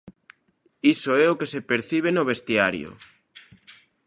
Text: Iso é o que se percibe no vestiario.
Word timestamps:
Iso 0.93 1.11
é 1.23 1.25
o 1.29 1.37
que 1.39 1.51
se 1.53 1.65
percibe 1.71 2.09
no 2.13 2.27
vestiario. 2.31 2.89